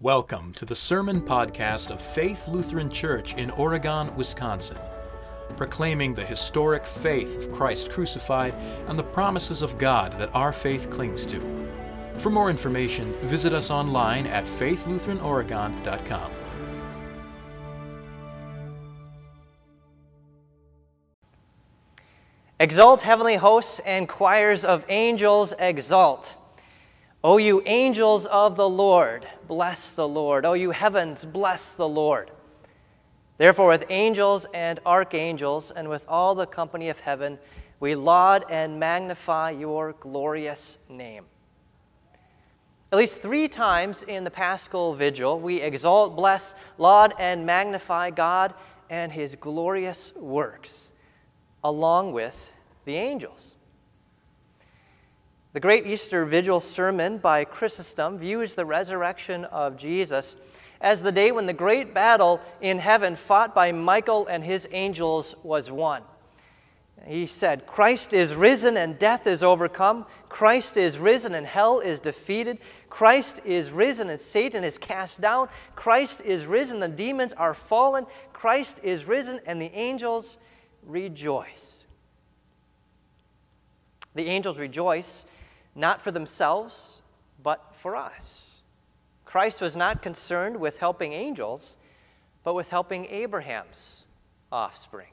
[0.00, 4.78] Welcome to the Sermon Podcast of Faith Lutheran Church in Oregon, Wisconsin,
[5.56, 8.54] proclaiming the historic faith of Christ crucified
[8.86, 11.40] and the promises of God that our faith clings to.
[12.14, 16.30] For more information, visit us online at faithlutheranoregon.com.
[22.60, 26.36] Exalt, heavenly hosts and choirs of angels, exalt.
[27.28, 30.46] O you angels of the Lord, bless the Lord.
[30.46, 32.30] O you heavens, bless the Lord.
[33.36, 37.38] Therefore, with angels and archangels, and with all the company of heaven,
[37.80, 41.26] we laud and magnify your glorious name.
[42.90, 48.54] At least three times in the Paschal Vigil, we exalt, bless, laud, and magnify God
[48.88, 50.92] and his glorious works,
[51.62, 52.54] along with
[52.86, 53.57] the angels.
[55.54, 60.36] The great Easter Vigil sermon by Chrysostom views the resurrection of Jesus
[60.78, 65.34] as the day when the great battle in heaven fought by Michael and his angels
[65.42, 66.02] was won.
[67.06, 70.04] He said, Christ is risen and death is overcome.
[70.28, 72.58] Christ is risen and hell is defeated.
[72.90, 75.48] Christ is risen and Satan is cast down.
[75.74, 78.04] Christ is risen, the demons are fallen.
[78.34, 80.36] Christ is risen and the angels
[80.82, 81.77] rejoice.
[84.18, 85.24] The angels rejoice
[85.76, 87.02] not for themselves,
[87.40, 88.62] but for us.
[89.24, 91.76] Christ was not concerned with helping angels,
[92.42, 94.06] but with helping Abraham's
[94.50, 95.12] offspring,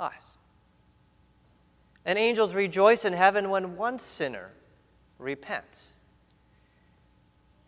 [0.00, 0.38] us.
[2.06, 4.52] And angels rejoice in heaven when one sinner
[5.18, 5.92] repents.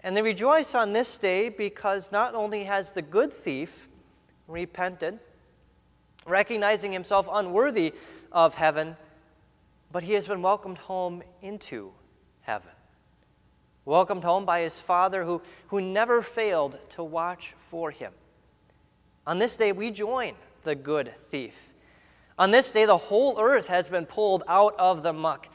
[0.02, 3.88] And they rejoice on this day because not only has the good thief
[4.48, 5.18] repented,
[6.24, 7.92] recognizing himself unworthy
[8.32, 8.96] of heaven,
[9.92, 11.92] but he has been welcomed home into
[12.42, 12.72] heaven.
[13.84, 18.12] Welcomed home by his Father who, who never failed to watch for him.
[19.26, 21.70] On this day, we join the good thief.
[22.38, 25.48] On this day, the whole earth has been pulled out of the muck.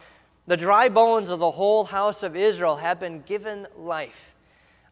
[0.48, 4.36] The dry bones of the whole house of Israel have been given life.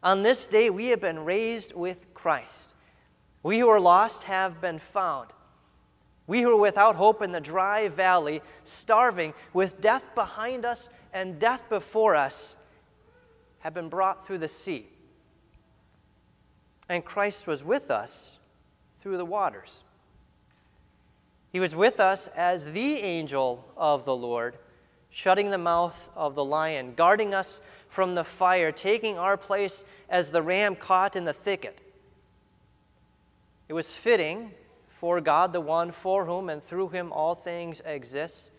[0.02, 2.74] On this day, we have been raised with Christ.
[3.42, 5.30] We who are lost have been found.
[6.26, 11.38] We who are without hope in the dry valley, starving, with death behind us and
[11.38, 12.56] death before us,
[13.60, 14.86] have been brought through the sea.
[16.88, 18.38] And Christ was with us
[18.98, 19.82] through the waters.
[21.52, 24.56] He was with us as the angel of the Lord,
[25.08, 30.30] shutting the mouth of the lion, guarding us from the fire, taking our place as
[30.30, 31.78] the ram caught in the thicket.
[33.68, 34.50] It was fitting
[35.04, 38.50] for God, the one for whom and through him all things exist,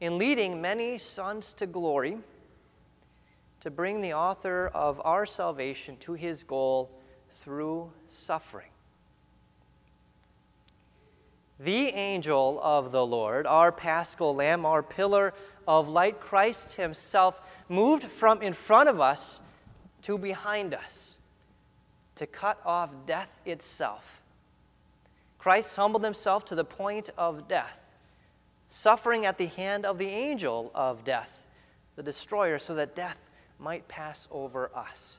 [0.00, 2.16] in leading many sons to glory,
[3.60, 6.90] to bring the author of our salvation to his goal
[7.28, 8.70] through suffering.
[11.60, 15.34] The angel of the Lord, our paschal lamb, our pillar
[15.68, 19.42] of light, Christ himself, moved from in front of us
[20.00, 21.18] to behind us
[22.14, 24.22] to cut off death itself
[25.44, 27.90] Christ humbled himself to the point of death,
[28.68, 31.46] suffering at the hand of the angel of death,
[31.96, 33.28] the destroyer, so that death
[33.58, 35.18] might pass over us.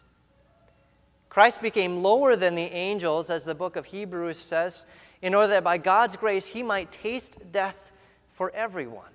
[1.29, 4.87] Christ became lower than the angels, as the book of Hebrews says,
[5.21, 7.91] in order that by God's grace he might taste death
[8.31, 9.11] for everyone.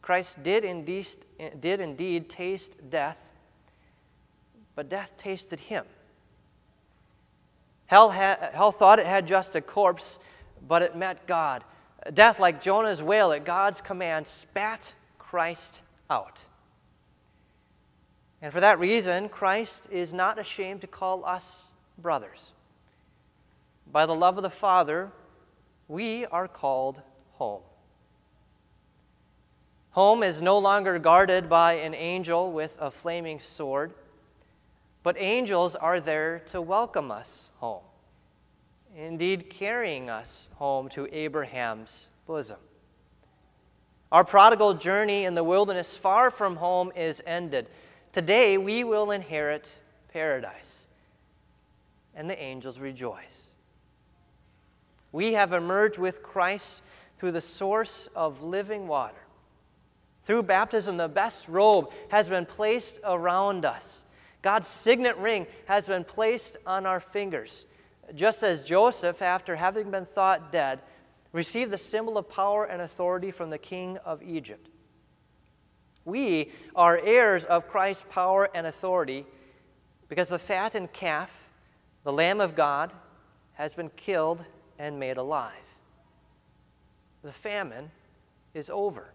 [0.00, 1.08] Christ did indeed,
[1.58, 3.32] did indeed taste death,
[4.76, 5.86] but death tasted him.
[7.90, 10.20] Hell, ha- hell thought it had just a corpse,
[10.68, 11.64] but it met God.
[12.14, 16.44] Death, like Jonah's whale, at God's command, spat Christ out.
[18.40, 22.52] And for that reason, Christ is not ashamed to call us brothers.
[23.90, 25.10] By the love of the Father,
[25.88, 27.02] we are called
[27.32, 27.62] home.
[29.90, 33.94] Home is no longer guarded by an angel with a flaming sword.
[35.02, 37.82] But angels are there to welcome us home,
[38.96, 42.58] indeed, carrying us home to Abraham's bosom.
[44.12, 47.68] Our prodigal journey in the wilderness far from home is ended.
[48.12, 49.78] Today we will inherit
[50.12, 50.88] paradise,
[52.14, 53.54] and the angels rejoice.
[55.12, 56.82] We have emerged with Christ
[57.16, 59.14] through the source of living water.
[60.22, 64.04] Through baptism, the best robe has been placed around us
[64.42, 67.66] God's signet ring has been placed on our fingers,
[68.14, 70.80] just as Joseph, after having been thought dead,
[71.32, 74.68] received the symbol of power and authority from the king of Egypt.
[76.04, 79.26] We are heirs of Christ's power and authority,
[80.08, 81.48] because the fattened calf,
[82.04, 82.92] the Lamb of God,
[83.54, 84.44] has been killed
[84.78, 85.52] and made alive.
[87.22, 87.90] The famine
[88.54, 89.12] is over.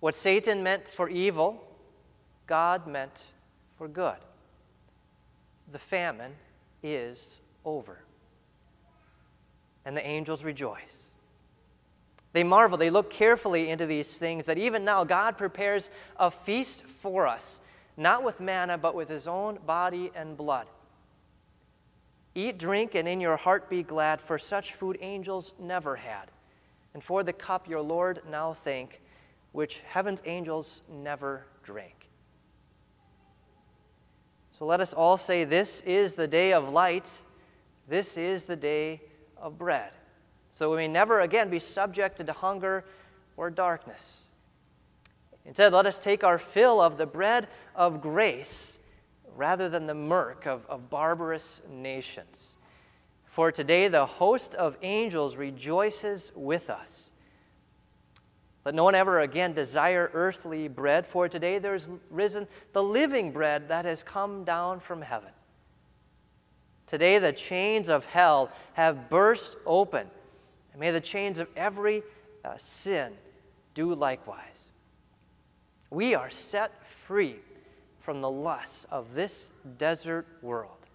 [0.00, 1.62] What Satan meant for evil,
[2.46, 3.26] God meant
[3.76, 4.16] for good.
[5.70, 6.32] The famine
[6.82, 8.02] is over.
[9.84, 11.14] And the angels rejoice.
[12.32, 15.88] They marvel, they look carefully into these things that even now God prepares
[16.18, 17.60] a feast for us,
[17.96, 20.66] not with manna, but with his own body and blood.
[22.34, 26.30] Eat, drink, and in your heart be glad, for such food angels never had.
[26.92, 29.00] And for the cup your Lord now thank,
[29.52, 32.05] which heaven's angels never drank.
[34.56, 37.20] So let us all say, This is the day of light,
[37.88, 39.02] this is the day
[39.36, 39.90] of bread.
[40.48, 42.86] So we may never again be subjected to hunger
[43.36, 44.28] or darkness.
[45.44, 48.78] Instead, let us take our fill of the bread of grace
[49.36, 52.56] rather than the murk of, of barbarous nations.
[53.26, 57.12] For today the host of angels rejoices with us.
[58.66, 63.30] Let no one ever again desire earthly bread, for today there is risen the living
[63.30, 65.30] bread that has come down from heaven.
[66.88, 70.10] Today the chains of hell have burst open,
[70.72, 72.02] and may the chains of every
[72.44, 73.12] uh, sin
[73.74, 74.72] do likewise.
[75.88, 77.36] We are set free
[78.00, 80.88] from the lusts of this desert world.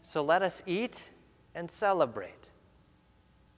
[0.00, 1.10] So let us eat
[1.54, 2.52] and celebrate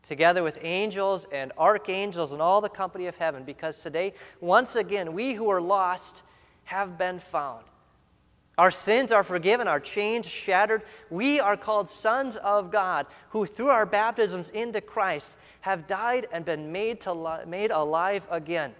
[0.06, 5.12] together with angels and archangels and all the company of heaven, because today, once again,
[5.12, 6.23] we who are lost
[6.64, 7.64] have been found.
[8.58, 10.82] Our sins are forgiven, our chains shattered.
[11.11, 16.44] We are called sons of God, who through our baptisms into Christ have died and
[16.44, 18.75] been made, to li- made alive again.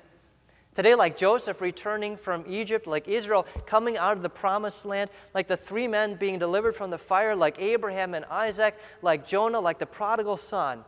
[0.73, 5.49] Today, like Joseph returning from Egypt, like Israel coming out of the promised land, like
[5.49, 9.79] the three men being delivered from the fire, like Abraham and Isaac, like Jonah, like
[9.79, 10.85] the prodigal son,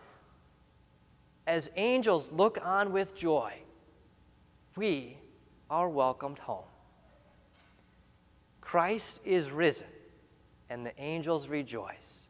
[1.48, 3.54] as angels look on with joy,
[4.76, 5.16] we
[5.70, 6.66] are welcomed home.
[8.60, 9.88] Christ is risen,
[10.68, 12.26] and the angels rejoice.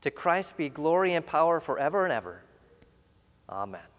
[0.00, 2.42] To Christ be glory and power forever and ever.
[3.48, 3.91] Amen.